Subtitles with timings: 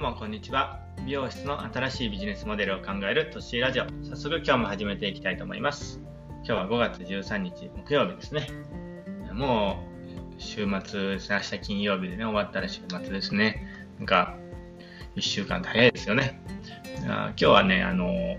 [0.00, 0.80] うもこんにちは。
[1.04, 3.84] 美容室の新しいビジネスモデルを考えるトッシラジオ。
[4.02, 6.00] 早速今日も始めていきたいと思います。
[6.36, 8.48] 今日は5月13日木曜日ですね。
[9.34, 9.84] も
[10.38, 11.36] う週末ですね。
[11.36, 13.66] 明日金曜日でね、終わったら週末ですね。
[13.98, 14.38] なんか
[15.16, 16.40] 1週間早いですよね。
[17.04, 18.38] 今日はね、あの、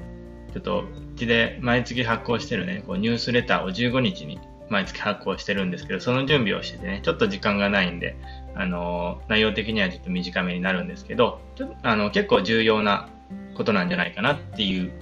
[0.54, 4.39] ちょっとうちで毎月発行してるね、こうニュースレターを15日に
[4.71, 8.16] 毎月発行してるんですけど、その準備をしててね、ちょっと時間がないんで、
[8.55, 13.10] あの、内容的にはちょっと短めになるんですけど、ちょあの結構重要な
[13.55, 14.94] ことなんじゃないかなっていうこ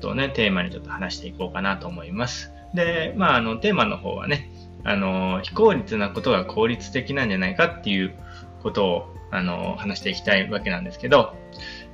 [0.00, 2.52] とをね、テーマにちょっと話していこうかなと思います。
[2.74, 4.50] で、まあ、あの、テーマの方はね、
[4.84, 8.14] あの、非効率なことが効率的なんじゃないかっていう
[8.62, 11.34] ことを、あの、話していきたいわけなんですけど、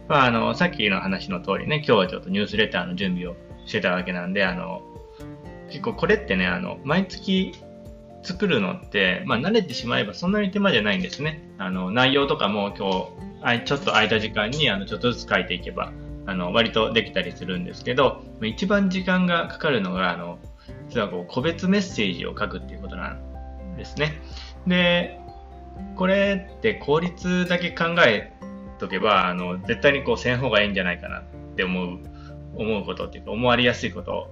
[0.08, 4.82] まあ、あの、さっきの話の通りね、今日はちょっとニュースレターの準備をしてたわけなんで、あの、
[5.68, 7.52] 結構これってね、あの、毎月
[8.24, 11.42] 作るのって、まあ、慣れてしまえばそんなに手間じゃないんですね。
[11.58, 13.10] あの、内容とかも今
[13.58, 15.92] 日、ちょっと空いた時間に、あの、ちょっとずつ書いていけば、
[16.26, 20.38] あの、割とできたりするんですけど、一番時間がかかるのが、あの、
[20.88, 24.22] 実はこう、個別メッセージを書くっていうことなんですね。
[24.66, 25.20] で、
[25.96, 28.32] これって効率だけ考え
[28.78, 31.22] とけば、あの、絶対にこう、せん方がいいんじゃないかなっ
[31.56, 31.98] て思う、
[32.56, 34.30] 思うことっていうか、思われやすいこと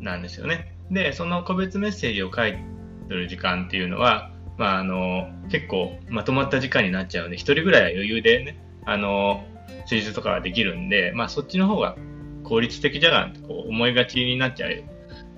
[0.00, 0.76] なんですよね。
[0.90, 2.79] で、その個別メッセージを書いて
[3.10, 9.44] する時間っていうのは、まあ、あの、結構まとまった時間になっちゃうので、一人ぐらいは余裕でね、あの、
[9.86, 11.96] 施術とかができるんで、まあ、そっちの方が
[12.44, 14.68] 効率的じゃがんってこう思いがちになっちゃ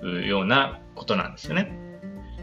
[0.01, 1.71] うようなことなんですよね。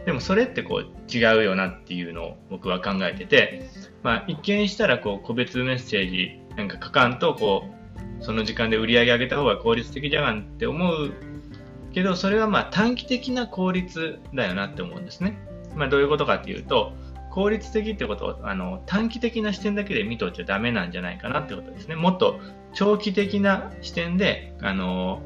[0.05, 3.69] でもそれってこう違うよなっていうのを僕は考えてて、
[4.03, 7.65] まあ、一見したらこう個別メッセージなんか書かんとこ
[8.21, 11.13] うその時間で売り上げ上げた方が効率的じゃがんって思う
[11.93, 15.39] けど、それはまあ短期的な効率だよなって思うんですね。
[15.75, 16.93] まあ、どういうことかっていうと、
[17.31, 21.95] 効率的ってことをあの短期的な視点だけで見とっちゃダメなんじゃないかなってことですね。
[21.95, 22.41] もっと
[22.75, 25.23] 長期的な視点であの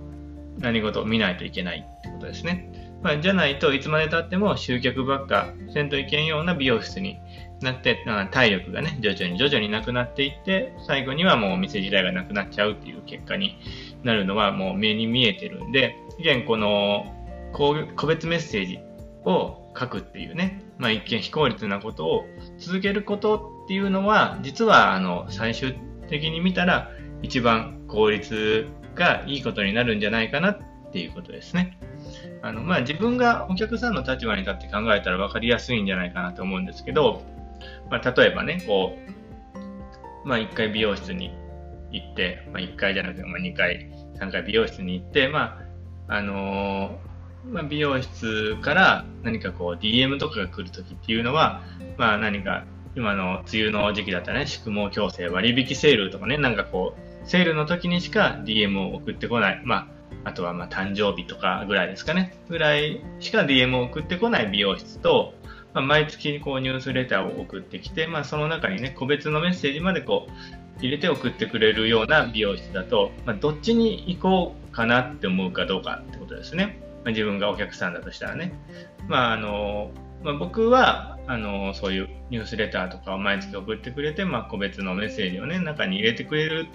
[0.58, 2.70] 何事を見ないといけないってことですね。
[3.02, 7.18] まあ、じゃないといつまでたっても集客ばっかせんといけんような美容室に
[7.60, 7.98] なって、
[8.30, 13.58] 体力がね、徐々に徐々になくなっていって、最後にはもうお店時代がなくなっちゃうっていう結果に
[14.04, 17.12] なるのはもう目に見えてるんで、現この
[17.52, 17.74] 個
[18.06, 18.78] 別メッセージ
[19.24, 22.24] を書くっていうね、まあ、一見非効率なことを
[22.58, 25.74] 続けることっていうのは、実はあの最終
[26.08, 26.90] 的に見たら
[27.22, 30.58] 一番効率がいいことになるんじゃないかなっ
[30.92, 31.78] ていうことですね。
[32.42, 37.22] あのまあ、自分がお客さんの立場に立って考えたら分かりやすいんじゃないかなと思うんですけど、
[37.90, 38.98] まあ、例えばね、こ
[40.24, 41.34] う、まあ、1回美容室に
[41.94, 45.58] 行って、まあ、1回じゃなくて、まあ、2回、3回美容室に行って、ま
[46.08, 51.62] あ、あのー、まあ、美容室から何かこう DM とかが来るときっていうのは、
[51.96, 52.64] まあ、何か
[52.96, 59.62] 今の梅雨の時期だったらね、宿毛矯正割引セールとかね、なんかこう、セールの時にしか DM を送ってこない。
[59.64, 59.88] ま
[60.24, 62.38] あ、あとはまあ誕生日とかぐらいですかね。
[62.48, 65.34] ぐらいしか DM を送ってこない美容室と、
[65.72, 76.80] まあ、毎月こうニュースレターを送ってきて、まあ、その中にね、個別のメッセージまでこう入れて送ってくれるような美容室だと、まあ、どっちに行こうかなって思うかどうかってことですね。
[77.04, 78.52] まあ、自分がお客さんだとしたらね。
[79.08, 79.90] まあ、あの、
[80.22, 86.66] まあ、僕は、あの、そういうニュースレターとかを毎月送ってくれて、まあ、個別のメッセージをね、中に入れてくれる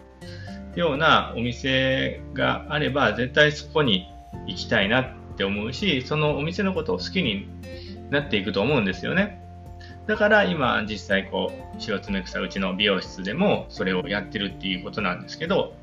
[0.75, 4.07] ようなお店があれば、絶対そこに
[4.47, 7.47] 行きたいなって思うし、そのお店のことを好きに
[8.09, 9.41] なっていくと思うんですよね。
[10.09, 15.75] だから今実際こう白爪草うちの美容室でもそれをやってるっていうことなんですけど、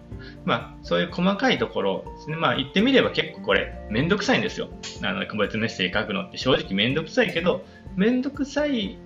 [0.44, 2.34] まあそういう細かいところですね。
[2.34, 4.68] まあ言ってみれば結構これめんどくさいんですよ。
[5.04, 8.98] あの個別メッセージ書くのって正直めんどくさいけど、めんどくさい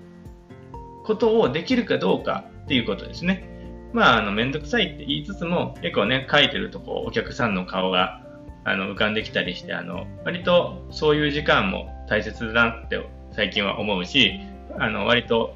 [1.05, 3.47] ことをできるかどうかっていうことですね。
[3.93, 8.23] まああのめんどくさいって言いつつも結構ね書いてるとこうお客さんの顔が
[8.65, 14.41] あの浮かんできたりして、あの割とそういう時間も大切だなって最近は思うし、
[14.79, 15.55] あの、割と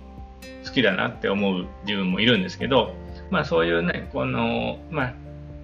[0.65, 2.94] 好きだなって思う自分もいるんですけど、
[3.31, 5.15] まあそういうね、この、まあ、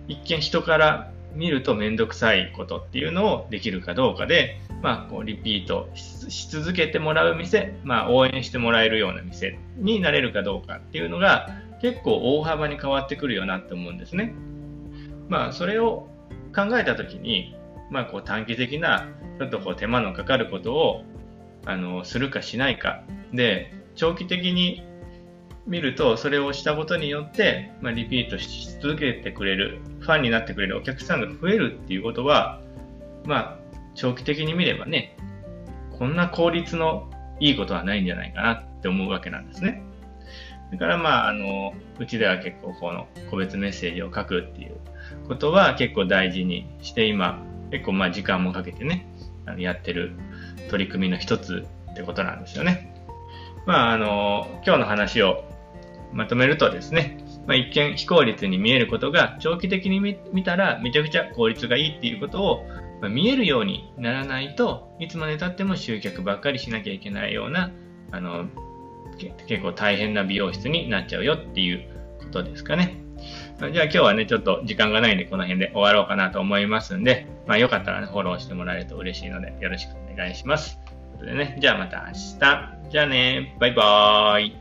[0.08, 14.34] 一見人から見るとめんどくさいことっていうのをできるかどうかで、まあ、こうリピートし続けてもらう店、まあ、応援してもらえるような店になれるかどうかっていうのが結構大幅に変わってくるよなって思うんですね。
[15.28, 16.08] まあ、それを
[16.54, 17.54] 考えたときに、
[17.90, 19.08] まあ、こう短期的な
[19.38, 21.04] ちょっとこう手間のかかることを
[21.66, 23.02] あのするかしないか
[23.32, 24.82] で長期的に
[25.66, 32.60] 見るとそれをしたことによって、まあ、リピートし続けてくれるファンになってくれるお客さんが増えるっていうことは
[33.24, 33.58] まあ
[33.94, 35.16] 長期的に見ればね
[35.98, 37.10] こんな効率の
[37.40, 39.82] いいことはないんじゃないかなって思うわけなんですね。
[40.72, 44.76] だからまあ、あの、うちでは結構この個別メッセージを書くっていう
[45.26, 49.06] ことは結構大事にして今、結構まあ時間もかけてね、
[49.46, 50.12] あのやってる
[50.70, 52.94] 取り組みの一つってことなんですよね。
[53.66, 55.44] まあ、あの、今日の話を
[56.12, 62.66] まとめるとですね、まあ、一見非効率に見えることが長期的に見たらめちゃくちゃ効率がいいっていうことを、
[63.00, 67.72] ま、見えるようにならないといつまでたっても集客ばっかりしなきゃいけないような
[68.12, 68.46] あの
[69.46, 71.88] 結構大変な美容室になっちゃうよっていう
[72.20, 72.96] ことですかね。
[73.58, 80.78] じゃあ今日はね、ちょっと時間がないんでこの辺で終わろうかなと思いますんで、まあよかったらね、フォローしてもらえると嬉しいのでよろしくお願いします。
[80.84, 82.90] ということでね、じゃあまた明日。
[82.90, 84.59] じゃあね、バイバーイ。